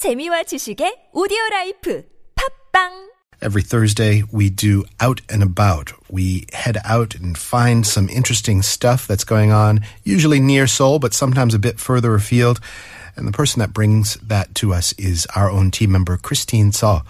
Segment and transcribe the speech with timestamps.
[0.00, 2.03] 재미와 지식의 오디오 라이프
[2.73, 3.11] 팝빵
[3.43, 5.93] Every Thursday, we do Out and About.
[6.09, 11.13] We head out and find some interesting stuff that's going on, usually near Seoul, but
[11.13, 12.59] sometimes a bit further afield.
[13.15, 17.01] And the person that brings that to us is our own team member, Christine Saw.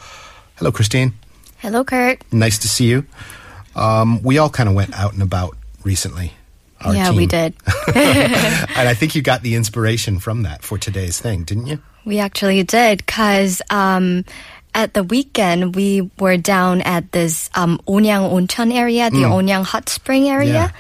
[0.56, 1.14] Hello, Christine.
[1.60, 2.24] Hello, Kurt.
[2.32, 3.06] Nice to see you.
[3.76, 6.32] Um, we all kind of went out and about recently.
[6.80, 7.54] our yeah, we team.
[7.54, 7.54] did.
[7.96, 11.80] and I think you got the inspiration from that for today's thing, didn't you?
[12.06, 14.26] We actually did because um,
[14.74, 19.90] at the weekend we were down at this um, Onyang Oncheon area, the Onyang hot
[19.90, 20.54] spring area, Mm.
[20.54, 20.72] Yeah.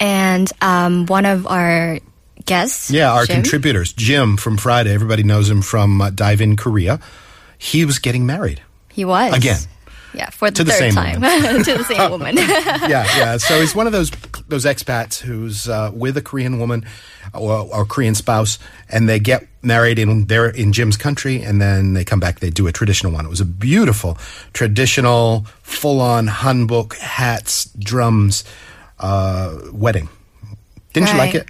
[0.00, 1.98] and um, one of our
[2.44, 6.56] guests, Yeah, our Jim, contributors, Jim from Friday, everybody knows him from uh, Dive in
[6.56, 7.00] Korea.
[7.58, 8.62] He was getting married.
[8.92, 9.58] he was Again.
[10.14, 11.20] Yeah, for the To the third same time
[11.64, 12.36] to the same woman.
[12.38, 13.36] yeah, yeah.
[13.38, 14.10] So he's one of those
[14.48, 16.84] those expats who's uh, with a Korean woman
[17.34, 18.58] or, or Korean spouse,
[18.88, 22.40] and they get married in there in Jim's country, and then they come back.
[22.40, 23.26] They do a traditional one.
[23.26, 24.16] It was a beautiful
[24.52, 28.44] traditional, full on hanbok hats, drums
[28.98, 30.08] uh, wedding.
[30.92, 31.48] Didn't you like it?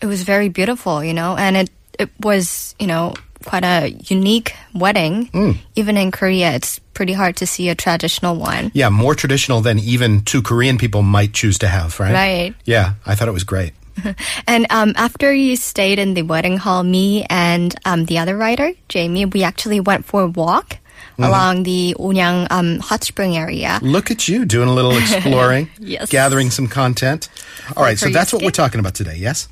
[0.00, 3.14] It was very beautiful, you know, and it it was, you know,
[3.48, 5.26] quite a unique wedding.
[5.32, 5.56] Mm.
[5.74, 8.70] Even in Korea, it's pretty hard to see a traditional one.
[8.74, 12.12] Yeah, more traditional than even two Korean people might choose to have, right?
[12.12, 12.54] Right.
[12.64, 13.72] Yeah, I thought it was great.
[14.46, 18.72] And um, after you stayed in the wedding hall, me and um, the other writer,
[18.88, 20.78] Jamie, we actually went for a walk
[21.18, 21.24] Mm-hmm.
[21.30, 23.78] along the Onyang um, hot spring area.
[23.82, 26.10] Look at you doing a little exploring, Yes.
[26.10, 27.28] gathering some content.
[27.76, 29.48] All right, so that's your what we're talking about today, yes?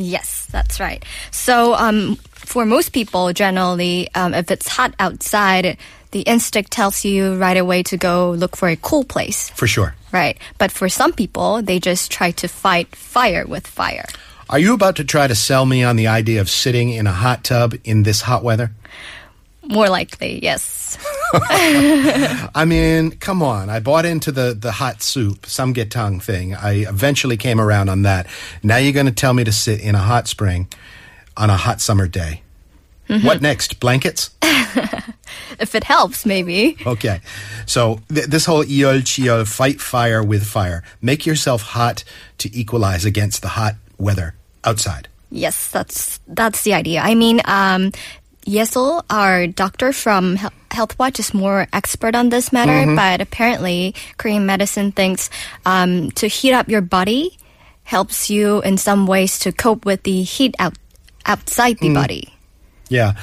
[0.00, 1.04] Yes, that's right.
[1.30, 5.76] So um, for most people, generally, um, if it's hot outside,
[6.10, 9.50] the instinct tells you right away to go look for a cool place.
[9.50, 9.94] For sure.
[10.10, 10.38] Right.
[10.58, 14.06] But for some people, they just try to fight fire with fire.
[14.48, 17.12] Are you about to try to sell me on the idea of sitting in a
[17.12, 18.72] hot tub in this hot weather?
[19.62, 20.98] More likely, yes.
[22.54, 23.70] I mean, come on.
[23.70, 26.54] I bought into the, the hot soup, samgyetang thing.
[26.54, 28.26] I eventually came around on that.
[28.62, 30.68] Now you're going to tell me to sit in a hot spring
[31.36, 32.42] on a hot summer day.
[33.22, 33.80] What next?
[33.80, 34.30] Blankets?
[35.58, 36.76] If it helps, maybe.
[36.86, 37.20] Okay.
[37.66, 40.82] So th- this whole iol chiol, fight fire with fire.
[41.02, 42.04] Make yourself hot
[42.38, 44.34] to equalize against the hot weather
[44.64, 45.08] outside.
[45.30, 47.02] Yes, that's that's the idea.
[47.02, 47.92] I mean, um,
[48.46, 50.36] Yesel, our doctor from
[50.70, 52.94] Health Watch, is more expert on this matter.
[52.96, 55.30] But apparently, Korean medicine thinks
[55.66, 57.36] um, to heat up your body
[57.84, 60.74] helps you in some ways to cope with the heat out
[61.26, 62.32] outside the body.
[62.88, 63.14] Yeah.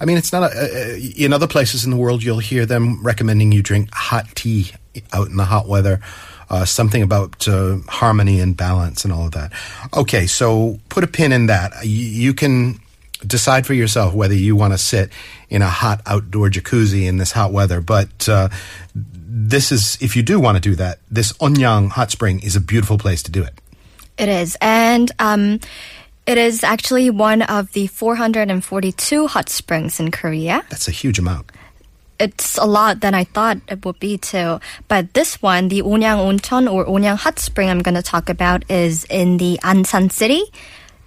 [0.00, 3.02] I mean, it's not a, uh, in other places in the world, you'll hear them
[3.02, 4.72] recommending you drink hot tea
[5.12, 6.00] out in the hot weather.
[6.50, 9.50] Uh, something about uh, harmony and balance and all of that.
[9.96, 11.72] Okay, so put a pin in that.
[11.84, 12.80] You, you can
[13.26, 15.10] decide for yourself whether you want to sit
[15.48, 17.80] in a hot outdoor jacuzzi in this hot weather.
[17.80, 18.48] But uh,
[18.94, 22.60] this is, if you do want to do that, this Onyang hot spring is a
[22.60, 23.54] beautiful place to do it.
[24.16, 25.58] It is, and um,
[26.26, 30.64] it is actually one of the 442 hot springs in Korea.
[30.70, 31.50] That's a huge amount.
[32.20, 34.60] it's a lot than I thought it would be too.
[34.88, 38.70] But this one, the Onyang Oncheon or Onyang Hot Spring I'm going to talk about
[38.70, 40.44] is in the Asan city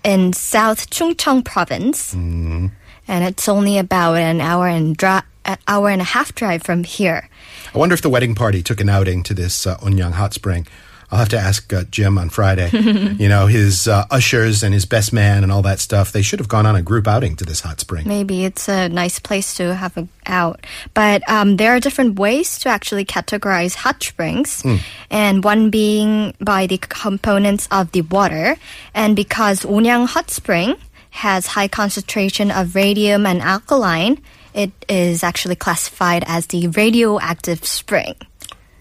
[0.03, 2.13] in South Chungcheong province.
[2.13, 7.29] And it's only about an hour and an hour and a half drive from here.
[7.73, 10.67] I wonder if the wedding party took an outing to this uh, Onyang hot spring.
[11.09, 12.69] I'll have to ask uh, Jim on Friday.
[13.17, 16.11] you know, his uh, ushers and his best man and all that stuff.
[16.11, 18.07] They should have gone on a group outing to this hot spring.
[18.07, 20.65] Maybe it's a nice place to have a, out.
[20.93, 24.63] But um, there are different ways to actually categorize hot springs,
[25.09, 28.57] and one being by the components of the water.
[28.93, 30.75] And because Onyang Hot Spring
[31.11, 34.21] has high concentration of radium and alkaline,
[34.53, 38.15] it is actually classified as the radioactive spring.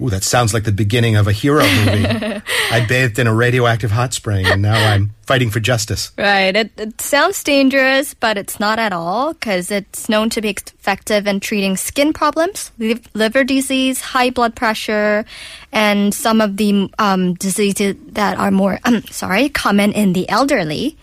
[0.00, 2.06] Ooh, that sounds like the beginning of a hero movie.
[2.70, 6.12] I bathed in a radioactive hot spring, and now I'm fighting for justice.
[6.18, 6.54] Right.
[6.54, 11.26] It, it sounds dangerous, but it's not at all because it's known to be effective
[11.26, 15.24] in treating skin problems, liv- liver disease, high blood pressure,
[15.72, 20.96] and some of the um, diseases that are more, um, sorry, common in the elderly.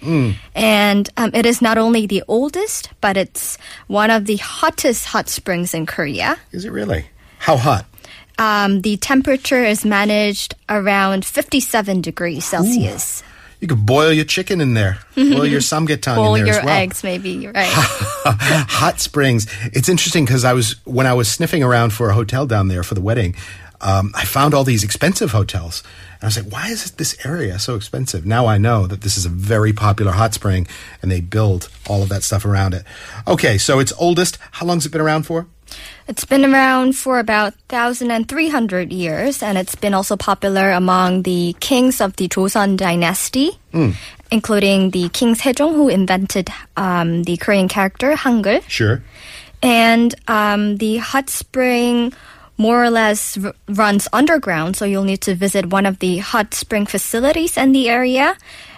[0.55, 3.57] And um, it is not only the oldest, but it's
[3.87, 6.37] one of the hottest hot springs in Korea.
[6.51, 7.07] Is it really?
[7.39, 7.85] How hot?
[8.37, 13.23] Um, the temperature is managed around 57 degrees Celsius.
[13.59, 16.65] You could boil your chicken in there, boil your samgyetang Boil in there your as
[16.65, 16.75] well.
[16.77, 17.47] eggs, maybe.
[17.47, 17.69] Right.
[17.73, 19.47] hot springs.
[19.71, 22.83] It's interesting because I was when I was sniffing around for a hotel down there
[22.83, 23.35] for the wedding.
[23.79, 25.83] um, I found all these expensive hotels.
[26.15, 28.25] And I was like, why is this area so expensive?
[28.25, 30.67] Now I know that this is a very popular hot spring
[31.01, 32.83] and they build all of that stuff around it.
[33.27, 34.37] Okay, so it's oldest.
[34.51, 35.47] How long has it been around for?
[36.07, 42.01] It's been around for about 1,300 years, and it's been also popular among the kings
[42.01, 43.51] of the Joseon dynasty,
[44.31, 48.61] including the King Sejong, who invented um, the Korean character Hangul.
[48.67, 49.01] Sure.
[49.61, 52.13] And um, the hot spring
[52.57, 56.53] more or less r- runs underground, so you'll need to visit one of the hot
[56.53, 58.35] spring facilities in the area.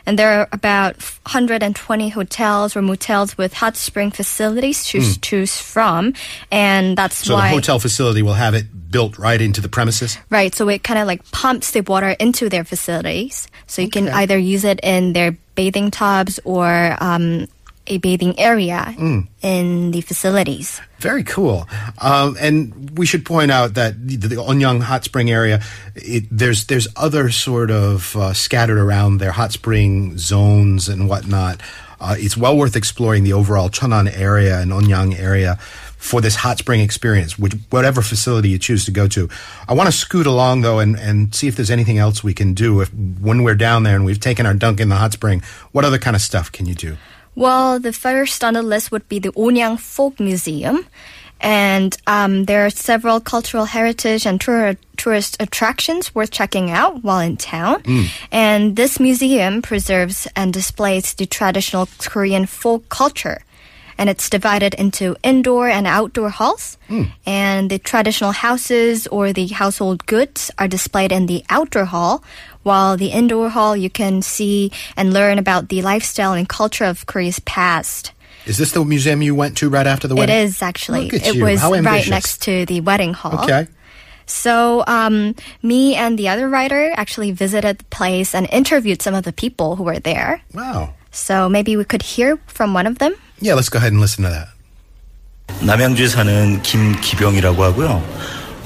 [0.07, 0.95] And there are about
[1.25, 6.13] 120 hotels or motels with hot spring facilities to choose from.
[6.51, 7.49] And that's So why.
[7.49, 10.17] the hotel facility will have it built right into the premises?
[10.29, 13.47] Right, so it kind of like pumps the water into their facilities.
[13.67, 17.47] So you can either use it in their bathing tubs or um,
[17.87, 19.27] a bathing area Mm.
[19.41, 20.81] in the facilities.
[20.99, 21.67] Very cool.
[22.01, 25.61] Um, and we should point out that the, the Onyang hot spring area,
[25.95, 31.61] it, there's there's other sort of uh, scattered around there hot spring zones and whatnot.
[31.99, 35.55] Uh, it's well worth exploring the overall Cheonan area and Onyang area
[35.97, 39.27] for this hot spring experience, which whatever facility you choose to go to.
[39.67, 42.53] I want to scoot along though and, and see if there's anything else we can
[42.53, 42.81] do.
[42.81, 45.41] If when we're down there and we've taken our dunk in the hot spring,
[45.71, 46.97] what other kind of stuff can you do?
[47.35, 50.85] Well, the first on the list would be the Onyang Folk Museum.
[51.41, 57.19] And um, there are several cultural heritage and tour- tourist attractions worth checking out while
[57.19, 57.83] in town.
[58.31, 63.41] And this museum preserves and displays the traditional Korean folk culture.
[63.97, 66.77] And it's divided into indoor and outdoor halls.
[67.25, 72.23] And the traditional houses or the household goods are displayed in the outdoor hall,
[72.63, 77.05] while the indoor hall you can see and learn about the lifestyle and culture of
[77.05, 78.11] Korea's past.
[78.45, 80.35] Is this the museum you went to right after the wedding?
[80.35, 81.09] It is actually.
[81.09, 83.43] Look at it was right next to the wedding hall.
[83.43, 83.67] Okay.
[84.27, 89.23] So, um, me and the other writer actually visited the place and interviewed some of
[89.23, 90.41] the people who were there.
[90.53, 90.93] Wow.
[91.11, 93.15] So maybe we could hear from one of them.
[93.40, 94.48] Yeah, let's go ahead and listen to that.
[95.62, 98.02] 남양주에 사는 김기병이라고 하고요.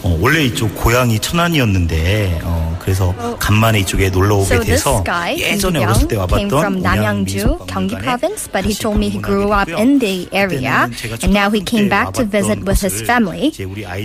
[0.05, 5.38] 어, 원래 이쪽 고향이 천안이었는데 어, 그래서 간만에 이쪽에 놀러 오게 So this 돼서 guy,
[5.41, 9.09] 예전에 Kim 어렸을 때 Young, 와봤던 came from Namyangju, Gyeonggi Province, but he told me
[9.09, 10.91] he grew up in the area,
[11.23, 13.49] and now he came back to visit with his family.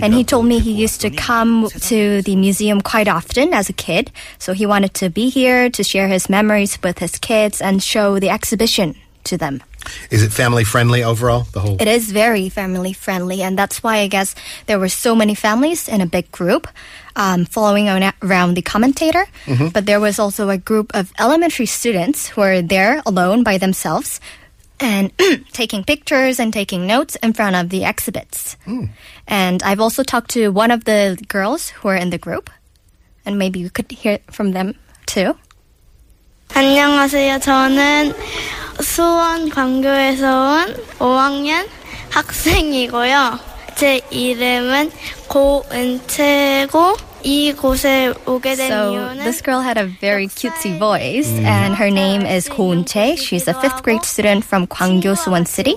[0.00, 3.74] And he told me he used to come to the museum quite often as a
[3.74, 7.82] kid, so he wanted to be here to share his memories with his kids and
[7.82, 9.60] show the exhibition to them.
[10.10, 11.46] Is it family friendly overall?
[11.52, 11.76] The whole.
[11.80, 14.34] It is very family friendly, and that's why I guess
[14.66, 16.68] there were so many families in a big group
[17.16, 19.24] um, following on around the commentator.
[19.72, 24.20] But there was also a group of elementary students who were there alone by themselves
[24.80, 25.12] and
[25.52, 28.56] taking pictures and taking notes in front of the exhibits.
[29.26, 32.50] And I've also talked to one of the girls who are in the group,
[33.24, 34.74] and maybe you could hear from them
[35.06, 35.34] too.
[36.52, 37.38] 안녕하세요.
[37.38, 38.12] 저는
[38.81, 41.67] 수원 광교에서 온 5학년
[42.11, 43.39] 학생이고요.
[43.75, 44.91] 제 이름은
[45.27, 46.95] 고은채고
[47.25, 51.43] 이곳에 오게 된 so, 이유는 this girl had a very cutesy voice mm.
[51.43, 53.15] and her name is Koon Che.
[53.15, 55.75] She's a 5th grade student from Gwanggyo, Suwon City.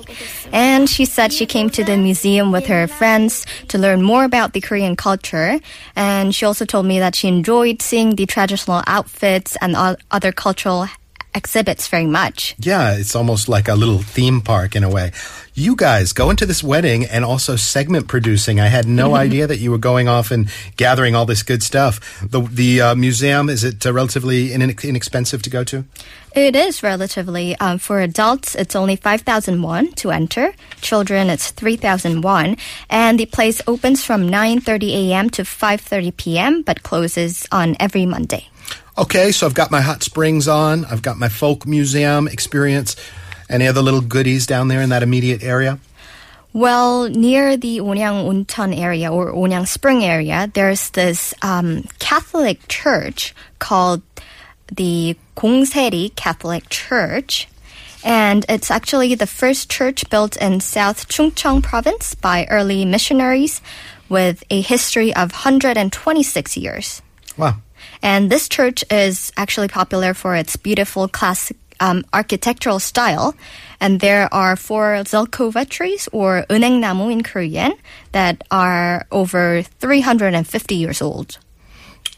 [0.53, 4.53] And she said she came to the museum with her friends to learn more about
[4.53, 5.59] the Korean culture.
[5.97, 9.75] And she also told me that she enjoyed seeing the traditional outfits and
[10.11, 10.87] other cultural
[11.35, 12.55] exhibits very much.
[12.59, 15.13] Yeah, it's almost like a little theme park in a way.
[15.55, 18.61] You guys go into this wedding and also segment producing.
[18.61, 22.01] I had no idea that you were going off and gathering all this good stuff.
[22.23, 25.85] The the uh, museum is it uh, relatively inex- inexpensive to go to?
[26.35, 28.55] It is relatively um, for adults.
[28.55, 30.53] It's only five thousand won to enter.
[30.81, 32.57] Children, it's three thousand won,
[32.89, 35.31] and the place opens from nine thirty a.m.
[35.31, 36.63] to five thirty p.m.
[36.63, 38.49] but closes on every Monday.
[38.99, 40.85] Okay, so I've got my hot springs on.
[40.87, 42.97] I've got my folk museum experience.
[43.49, 45.79] Any other little goodies down there in that immediate area?
[46.53, 53.37] Well, near the Onyang Oncheon area or Onyang Spring area, there's this um, Catholic church
[53.61, 54.03] called
[54.67, 57.47] the Gongseri Catholic Church.
[58.03, 63.61] And it's actually the first church built in South Chungcheong province by early missionaries
[64.09, 67.01] with a history of 126 years.
[67.37, 67.59] Wow.
[68.02, 73.36] And this church is actually popular for its beautiful classic um, architectural style.
[73.80, 77.74] And there are four zelkova trees, or 은행나무 in Korean,
[78.12, 81.38] that are over 350 years old.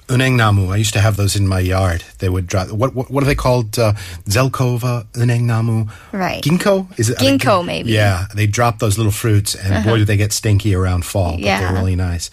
[0.07, 0.71] Unengnamu.
[0.71, 2.03] I used to have those in my yard.
[2.19, 2.69] They would drop.
[2.71, 3.79] What what, what are they called?
[3.79, 3.93] Uh,
[4.29, 6.43] Zelkova, Unengnamu, Right.
[6.43, 6.87] Ginkgo.
[6.99, 7.91] Is it I think Ginkgo, gin- maybe.
[7.93, 11.31] Yeah, they drop those little fruits, and boy, do they get stinky around fall.
[11.31, 11.59] But Yeah.
[11.59, 12.29] they're really nice.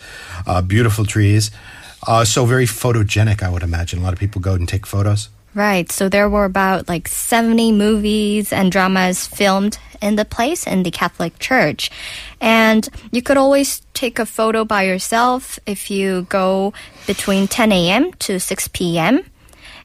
[0.46, 1.50] Uh, beautiful trees.
[2.05, 3.99] Uh, so very photogenic, I would imagine.
[3.99, 5.29] A lot of people go and take photos.
[5.53, 5.91] Right.
[5.91, 10.91] So there were about like 70 movies and dramas filmed in the place in the
[10.91, 11.89] Catholic Church.
[12.39, 16.73] And you could always take a photo by yourself if you go
[17.07, 18.13] between 10 a.m.
[18.13, 19.21] to 6 p.m.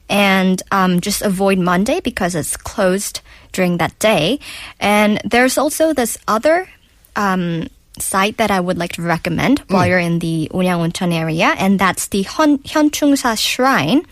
[0.09, 4.39] And um, just avoid Monday because it's closed during that day.
[4.79, 6.69] And there's also this other
[7.15, 7.67] um,
[7.99, 9.89] site that I would like to recommend while mm.
[9.89, 14.05] you're in the Unyang Onyanguncheon area, and that's the Hyun, Hyunchungsa Shrine.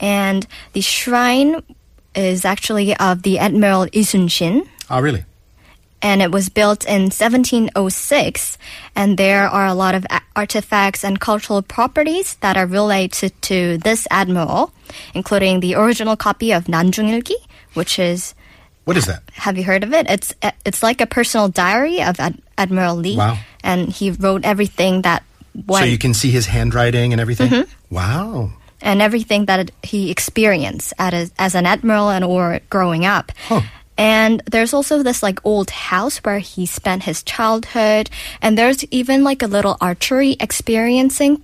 [0.00, 1.62] And the shrine
[2.14, 5.24] is actually of the Admiral Isunshin, Oh, ah, really?
[6.00, 8.58] and it was built in 1706.
[8.94, 14.06] And there are a lot of artifacts and cultural properties that are related to this
[14.10, 14.72] admiral,
[15.14, 17.34] including the original copy of Nanjungilgi,
[17.74, 18.34] which is
[18.84, 19.22] What is that?
[19.34, 20.06] have you heard of it?
[20.08, 20.32] It's
[20.64, 23.38] it's like a personal diary of Ad- Admiral Lee, Wow.
[23.62, 25.22] and he wrote everything that
[25.54, 27.48] went So you can see his handwriting and everything?
[27.50, 27.94] Mm-hmm.
[27.94, 28.50] Wow.
[28.82, 33.32] and everything that he experienced at a, as an admiral and or growing up.
[33.98, 38.10] And there's also this like old house where he spent his childhood,
[38.40, 41.42] and there's even like a little archery experiencing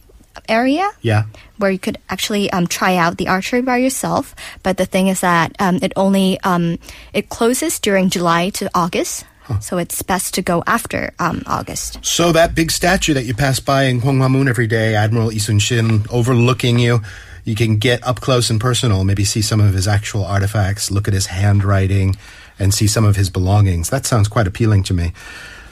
[0.49, 1.25] area Yeah.
[1.59, 4.35] where you could actually um, try out the archery by yourself.
[4.63, 6.79] But the thing is that um, it only um,
[7.13, 9.25] it closes during July to August,
[9.61, 12.05] so it's best to go after um, August.
[12.05, 16.07] So that big statue that you pass by in Gwanghwamun every day, Admiral Isun Shin
[16.11, 17.01] overlooking you,
[17.45, 21.07] you can get up close and personal, maybe see some of his actual artifacts, look
[21.07, 22.17] at his handwriting,
[22.59, 23.91] and see some of his belongings.
[23.91, 25.13] That sounds quite appealing to me.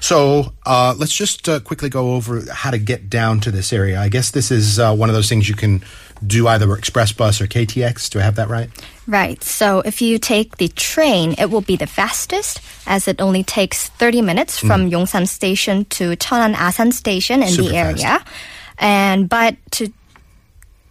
[0.01, 4.01] So uh, let's just uh, quickly go over how to get down to this area.
[4.01, 5.83] I guess this is uh, one of those things you can
[6.27, 8.11] do either express bus or KTX.
[8.11, 8.71] Do I have that right?
[9.07, 9.43] Right.
[9.43, 13.89] So if you take the train, it will be the fastest as it only takes
[13.89, 18.05] 30 minutes from Yongsan Station to Cheonan Asan Station in Super the fast.
[18.05, 18.25] area.
[18.79, 19.93] And but to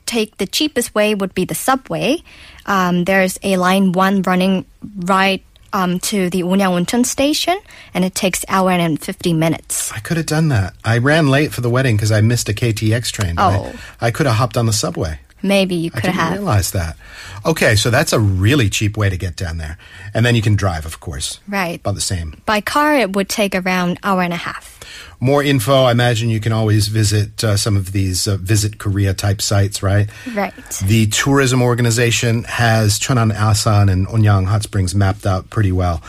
[0.06, 2.22] take the cheapest way would be the subway.
[2.66, 4.66] Um, there's a line one running
[4.98, 7.58] right um, to the Onyangoncheon station,
[7.94, 9.92] and it takes hour and 50 minutes.
[9.92, 10.74] I could have done that.
[10.84, 13.36] I ran late for the wedding because I missed a KTX train.
[13.38, 13.74] Oh.
[14.00, 15.20] I, I could have hopped on the subway.
[15.44, 16.34] Maybe you could I didn't have.
[16.34, 16.98] realize that.
[17.46, 19.78] Okay, so that's a really cheap way to get down there.
[20.14, 21.40] And then you can drive, of course.
[21.48, 21.80] Right.
[21.80, 22.40] About the same.
[22.46, 24.80] By car, it would take around hour and a half.
[25.24, 29.14] More info, I imagine you can always visit uh, some of these uh, Visit Korea
[29.14, 30.10] type sites, right?
[30.34, 30.54] Right.
[30.84, 36.02] The tourism organization has Cheonan Asan and Onyang Hot Springs mapped out pretty well.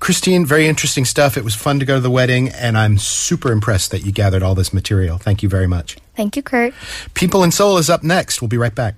[0.00, 1.36] Christine, very interesting stuff.
[1.36, 4.42] It was fun to go to the wedding, and I'm super impressed that you gathered
[4.42, 5.16] all this material.
[5.16, 5.96] Thank you very much.
[6.16, 6.74] Thank you, Kurt.
[7.14, 8.42] People in Seoul is up next.
[8.42, 8.96] We'll be right back.